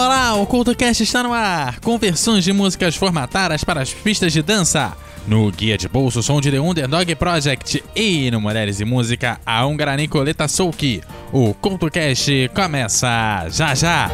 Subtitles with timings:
[0.00, 4.42] Olá, o CultoCast está no ar, com versões de músicas formatadas para as pistas de
[4.42, 4.96] dança.
[5.26, 9.66] No Guia de Bolso Som de The Underdog Project e no Mulheres e Música, a
[9.66, 11.02] húngara Nicoleta Souki.
[11.32, 14.08] O CultoCast começa já já!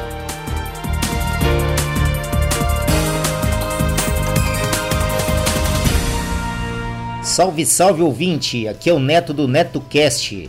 [7.23, 8.66] Salve, salve ouvinte!
[8.66, 10.49] Aqui é o Neto do NetoCast.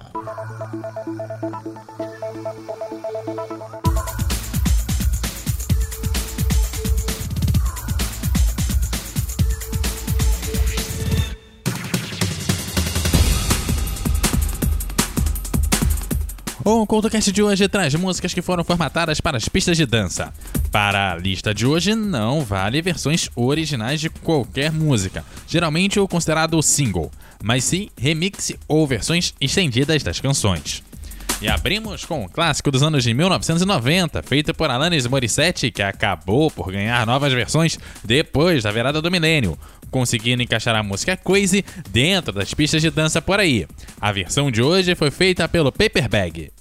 [16.63, 20.31] O CoutoCast de hoje traz músicas que foram formatadas para as pistas de dança.
[20.71, 26.61] Para a lista de hoje, não vale versões originais de qualquer música, geralmente o considerado
[26.61, 27.09] single,
[27.43, 30.83] mas sim remix ou versões estendidas das canções.
[31.41, 35.81] E abrimos com o um clássico dos anos de 1990, feito por Alanis Morissette, que
[35.81, 39.57] acabou por ganhar novas versões depois da virada do milênio,
[39.89, 43.65] conseguindo encaixar a música Crazy dentro das pistas de dança por aí.
[43.99, 46.51] A versão de hoje foi feita pelo Paperbag.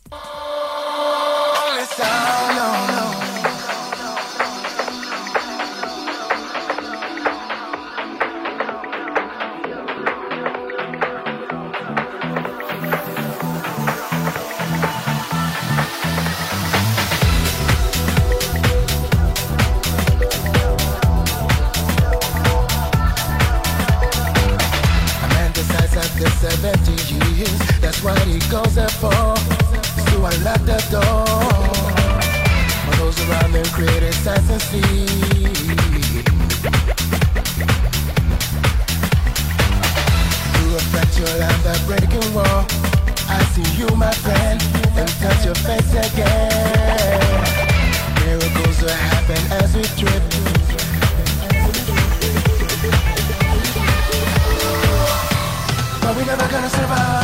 [56.60, 57.19] gonna survive.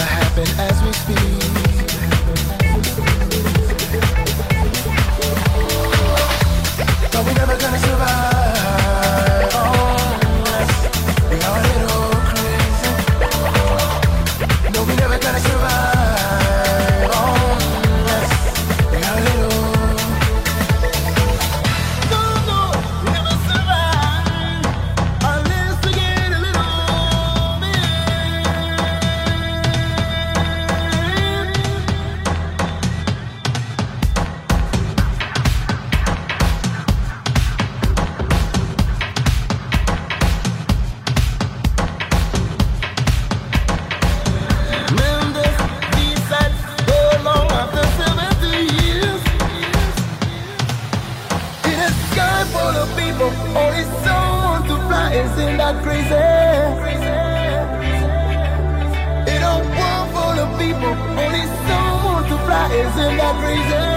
[0.00, 1.16] as we speak.
[7.12, 8.33] But we're never gonna survive.
[63.42, 63.93] reason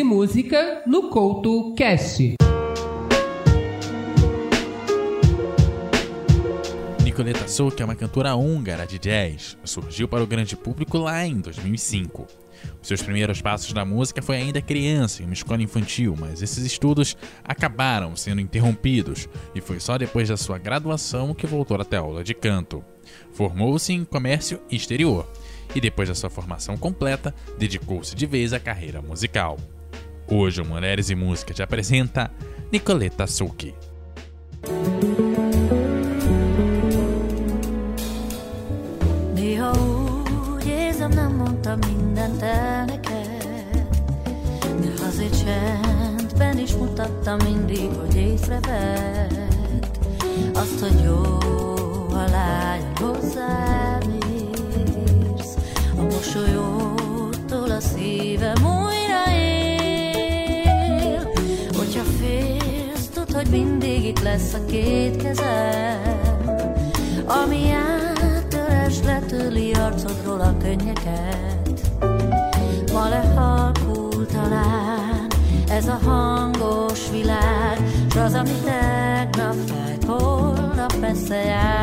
[0.00, 2.36] e música no Couto Cast.
[7.04, 9.58] Nicoleta Souk é uma cantora húngara de jazz.
[9.62, 12.26] Surgiu para o grande público lá em 2005.
[12.80, 16.64] Os seus primeiros passos na música foi ainda criança em uma escola infantil, mas esses
[16.64, 17.14] estudos
[17.44, 22.24] acabaram sendo interrompidos e foi só depois da sua graduação que voltou até a aula
[22.24, 22.82] de canto.
[23.32, 25.30] Formou-se em comércio exterior
[25.74, 29.58] e depois da sua formação completa, dedicou-se de vez à carreira musical.
[30.30, 32.30] Hoje o Mulheres e Música te apresenta
[32.70, 33.26] Nicoleta
[45.06, 49.98] azért csendben is mutattam mindig, hogy észrevett
[50.54, 51.22] Azt, hogy jó,
[52.10, 55.56] ha lányon hozzám érsz
[55.98, 58.69] A mosolyodtól a szívem
[63.50, 66.20] mindig itt lesz a két kezem.
[67.26, 71.80] Ami áttöres letőli arcodról a könnyeket.
[72.92, 75.26] Ma lehalkul talán
[75.68, 77.78] ez a hangos világ
[78.10, 81.79] S az, ami tegnap fájt, holnap messze jár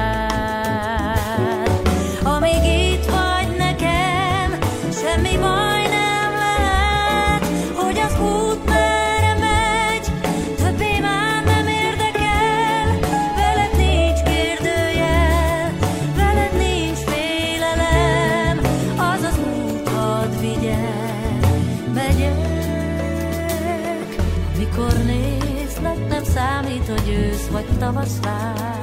[27.09, 28.77] ősz vagy tavasz vár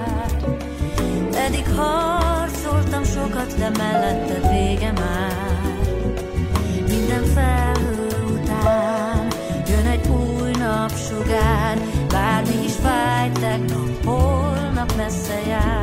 [1.30, 5.78] Pedig harcoltam sokat, de melletted vége már.
[6.88, 9.26] Minden felhő után
[9.66, 11.78] jön egy új napsugár.
[12.08, 15.73] Bármi is fáj tegnap, holnap messze jár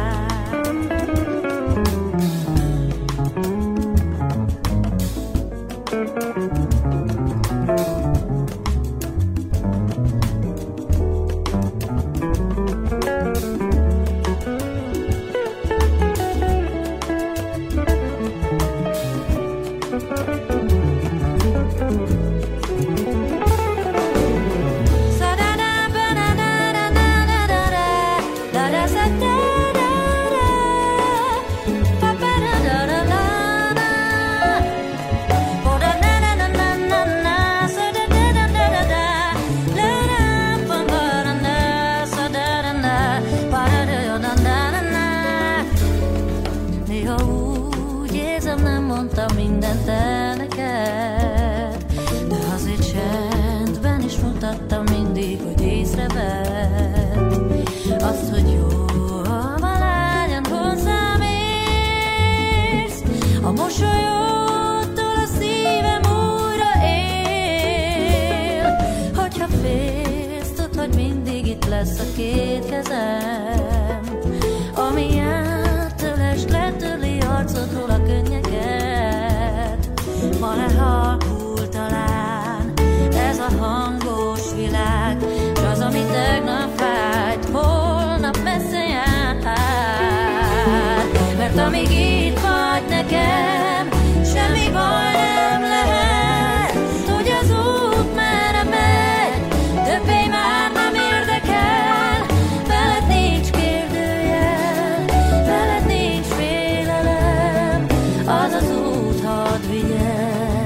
[91.71, 93.89] amíg itt vagy nekem,
[94.33, 96.73] semmi baj nem lehet.
[97.09, 102.25] Hogy az út merre megy, többé már nem érdekel.
[102.67, 105.05] Veled nincs kérdőjel,
[105.45, 107.85] veled nincs félelem.
[108.25, 110.63] Az az út, hadd vigyel,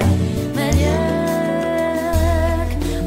[0.56, 1.96] megyek.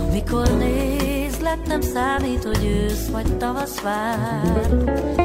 [0.08, 5.17] Amikor nézlek, nem számít, hogy ősz vagy tavasz vár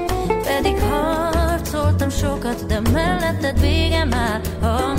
[2.14, 4.94] sokat, de melletted vége már oh,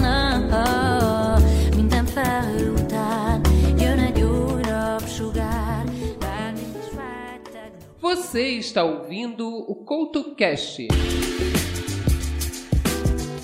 [0.50, 1.74] oh.
[1.76, 3.40] Minden felhő után
[3.78, 5.84] jön egy új napsugár
[6.20, 10.80] Bármit is tegnap Você está ouvindo o Couto Cast.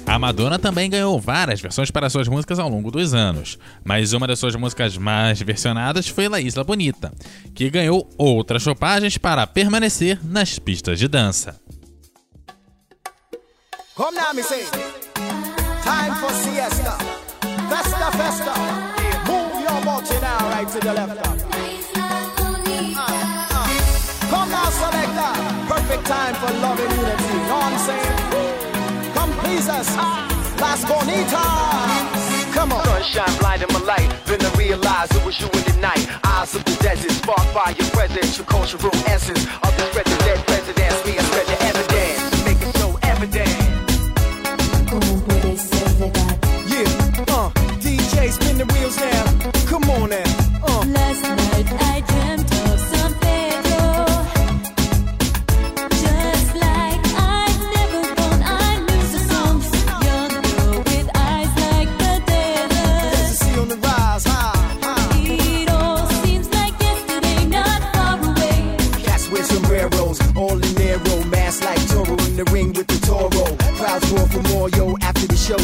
[0.06, 4.26] A Madonna também ganhou várias versões para suas músicas ao longo dos anos, mas uma
[4.26, 7.12] das suas músicas mais versionadas foi La Isla Bonita,
[7.54, 11.60] que ganhou outras chopagens para permanecer nas pistas de dança.
[13.96, 14.64] Come now, me say.
[15.82, 16.96] Time for siesta.
[17.68, 18.54] Festa, festa.
[19.26, 21.22] Move your body now, right to the left.
[24.30, 25.32] Come now, selector.
[25.68, 27.34] Perfect time for love and unity.
[27.48, 29.12] Know what I'm saying?
[29.12, 29.96] Come please us.
[30.60, 32.54] Las Bonitas.
[32.54, 32.84] Come on.
[32.84, 34.08] Sunshine blinding my light.
[34.26, 36.06] Then I realized it was you in the night.
[36.24, 38.38] Eyes of the desert, sparked by your presence.
[38.38, 39.44] Your cultural essence.
[39.64, 41.04] Of the spread the dead presidents.
[41.04, 42.44] Me, I spread the evidence.
[42.44, 43.69] Make it so evident.
[48.60, 49.52] The wheels now.
[49.66, 50.62] Come on now.
[50.62, 50.84] Uh.
[50.86, 51.39] Last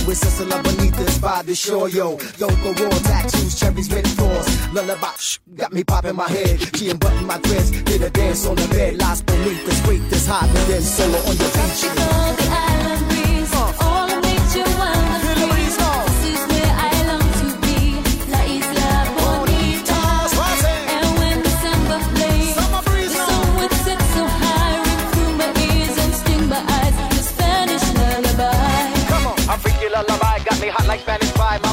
[0.08, 2.10] Us La Bonitas by the shore, yo.
[2.38, 4.72] Local raw tattoos, cherries, red floors.
[4.72, 6.76] Lullaby, shh, got me popping my head.
[6.76, 8.98] She unbuttoned my dress, did a dance on the bed.
[8.98, 11.84] Las Bonitas, wait this hot, and then solo on the beach.
[11.98, 13.15] All the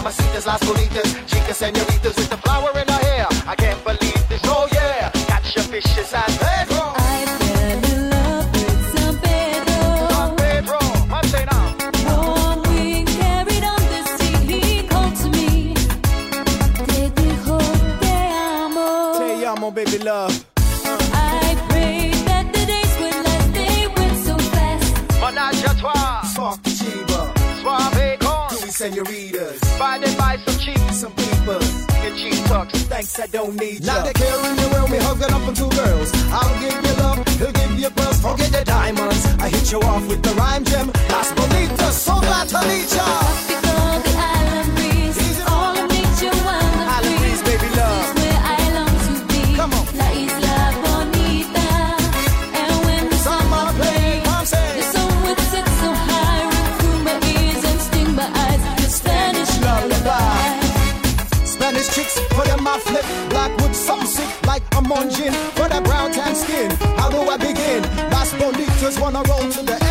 [0.04, 3.28] Mamacitas, las bonitas, chicas, senoritas with the flower in her hair.
[3.48, 5.10] I can't believe this, oh yeah.
[5.30, 6.92] Got your vicious ass Pedro.
[6.98, 10.08] I fell in love with San Pedro.
[10.10, 11.72] Don Pedro, Monday now.
[12.36, 15.74] One wing carried on the sea, he called to me.
[16.86, 17.58] Te dijo
[18.02, 18.16] te
[18.60, 19.20] amo.
[19.20, 20.36] Te amo, baby love.
[21.14, 24.84] I prayed that the days would last, they went so fast.
[25.22, 26.22] Menage à trois.
[26.34, 27.32] Spark the Chiba.
[27.62, 28.48] Suave con.
[28.52, 29.73] Louis senoritas.
[29.84, 31.86] By some cheap, some peepers.
[32.16, 32.84] Cheap tucks.
[32.84, 33.94] Thanks, I don't need ya.
[33.94, 36.10] Now they're carrying you around me, hugging up on two girls.
[36.32, 38.22] I'll give you love, he'll give you buzz.
[38.22, 39.26] Forget the diamonds.
[39.40, 40.88] I hit you off with the rhyme gem.
[41.10, 43.63] Las bonitas, so glad to meet ya.
[64.78, 65.34] A munching.
[65.56, 67.82] For the brown tan skin, how do I begin?
[68.12, 69.83] Las bonitas wanna roll to the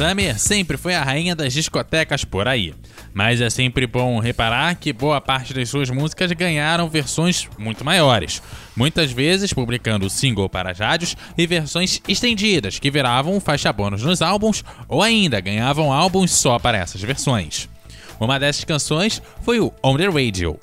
[0.00, 2.72] Summer sempre foi a rainha das discotecas por aí.
[3.12, 8.42] Mas é sempre bom reparar que boa parte das suas músicas ganharam versões muito maiores,
[8.74, 14.22] muitas vezes publicando single para as rádios e versões estendidas que viravam faixa bônus nos
[14.22, 17.68] álbuns ou ainda ganhavam álbuns só para essas versões.
[18.18, 20.58] Uma dessas canções foi o On The Radio,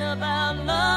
[0.00, 0.89] about love.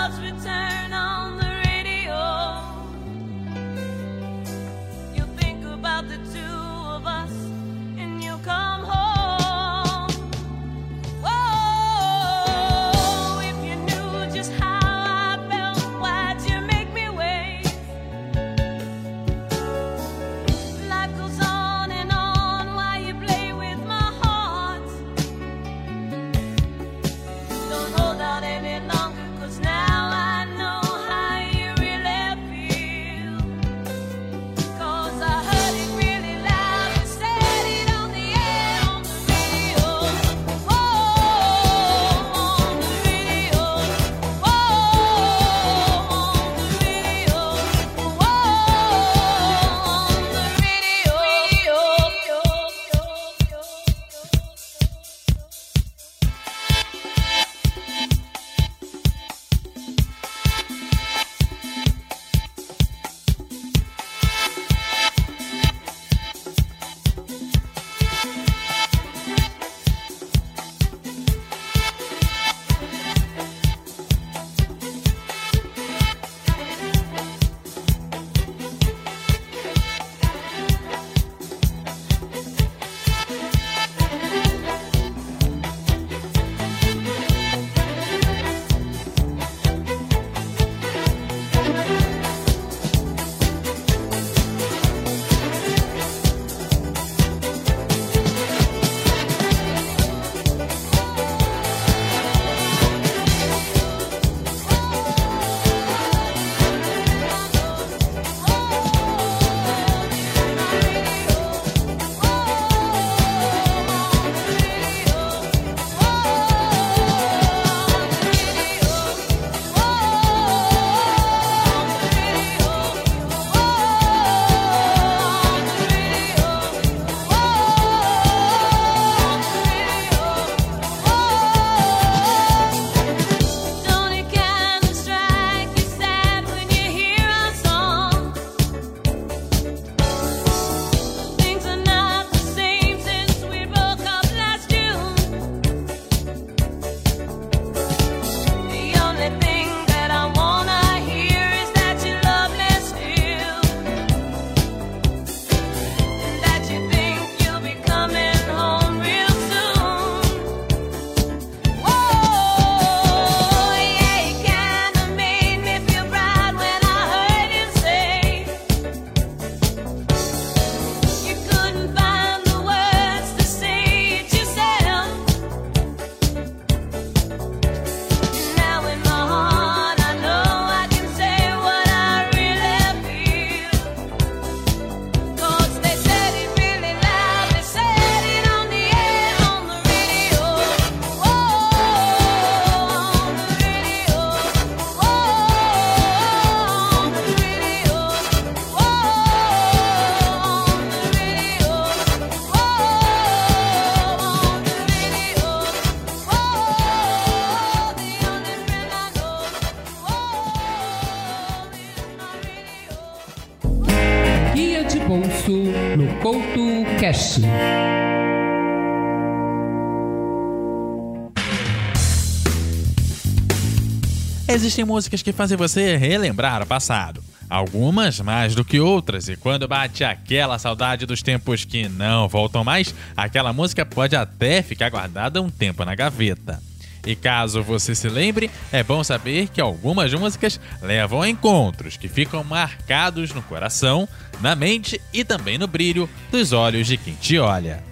[224.64, 227.22] Existem músicas que fazem você relembrar o passado.
[227.50, 232.64] Algumas mais do que outras, e quando bate aquela saudade dos tempos que não voltam
[232.64, 236.64] mais, aquela música pode até ficar guardada um tempo na gaveta.
[237.06, 242.08] E caso você se lembre, é bom saber que algumas músicas levam a encontros que
[242.08, 244.08] ficam marcados no coração,
[244.40, 247.84] na mente e também no brilho dos olhos de quem te olha.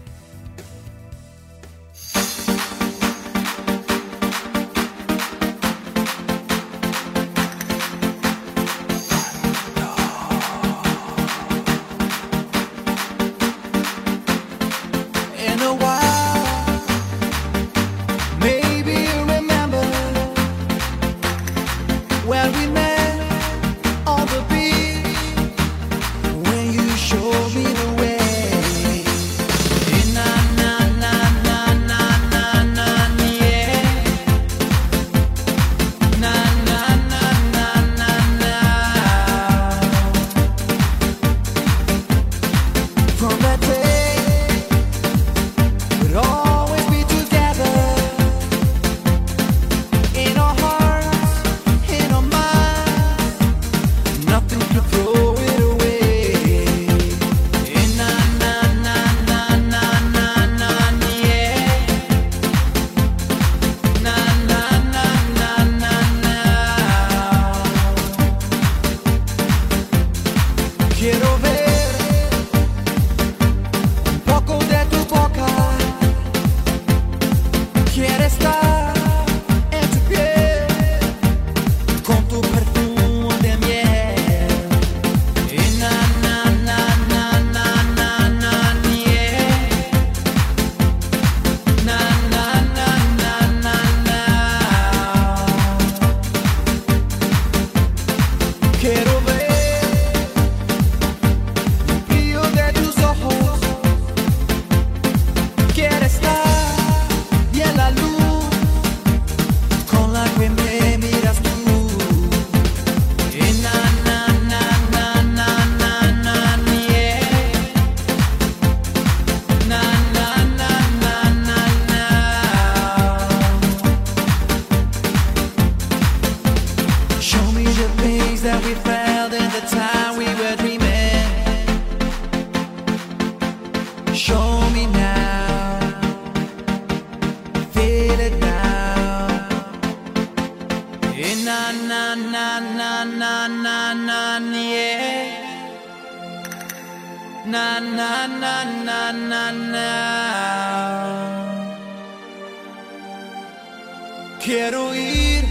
[154.44, 155.44] Quiero oír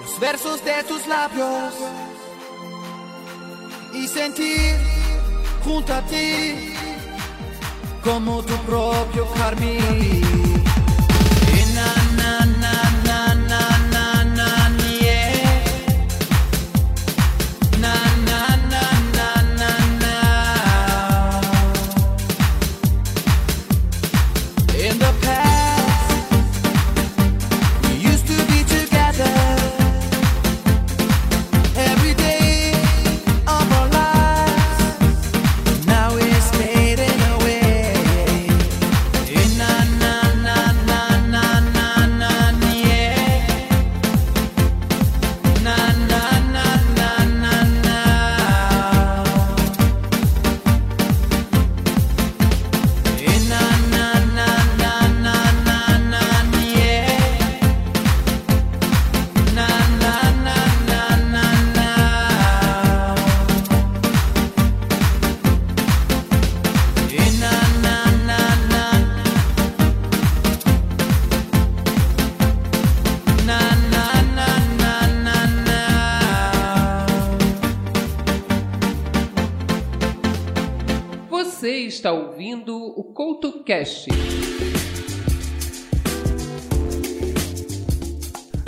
[0.00, 1.74] los versos de tus labios
[3.92, 4.74] y sentir
[5.62, 6.74] junto a ti
[8.02, 10.67] como tu propio carmín.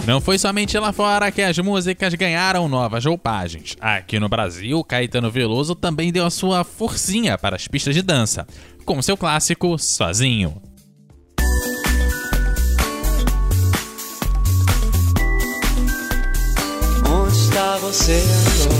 [0.06, 3.76] Não foi somente lá fora que as músicas ganharam novas roupagens.
[3.80, 8.46] Aqui no Brasil, Caetano Veloso também deu a sua forcinha para as pistas de dança,
[8.84, 10.60] com seu clássico Sozinho.
[17.08, 18.22] Onde está você
[18.64, 18.79] agora?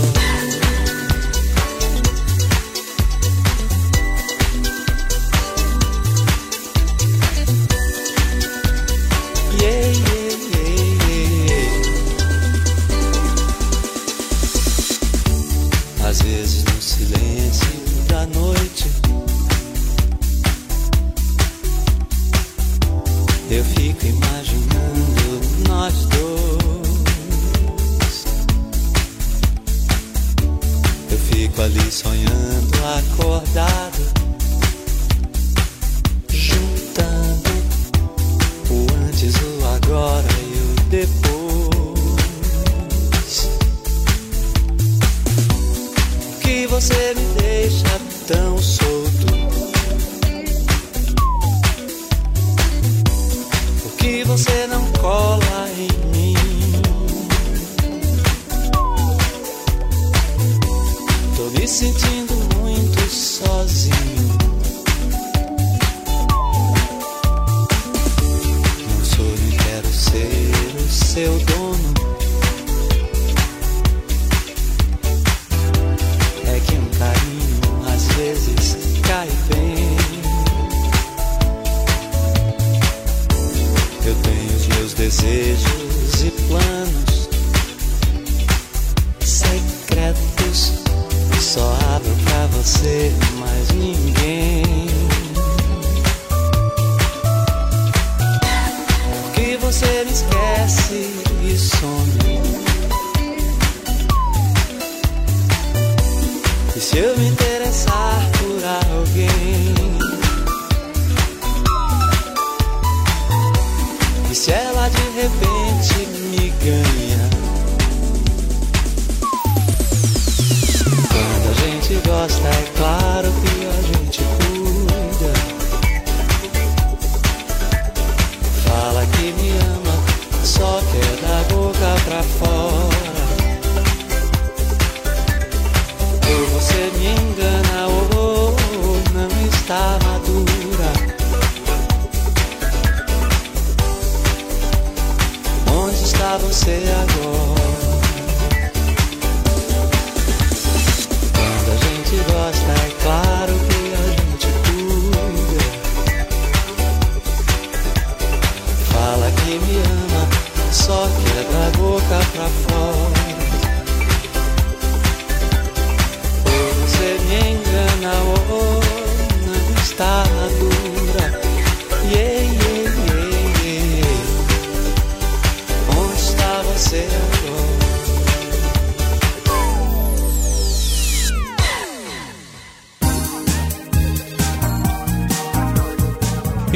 [61.61, 64.10] me sentindo muito sozinho.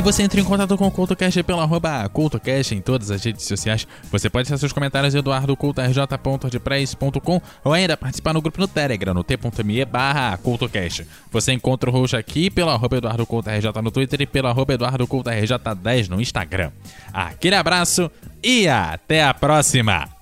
[0.06, 3.88] você entra em contato com o CultoCast pela arroba CultoCast em todas as redes sociais.
[4.12, 9.84] Você pode deixar seus comentários eduardocultorj.ordpress.com ou ainda participar no grupo no Telegram, no t.me
[9.84, 11.08] barra CultoCast.
[11.32, 16.22] Você encontra o roxo aqui pela arroba EduardoCultorj no Twitter e pela arroba EduardoCultorj10 no
[16.22, 16.70] Instagram.
[17.12, 18.12] Aquele abraço
[18.44, 20.15] e até a próxima!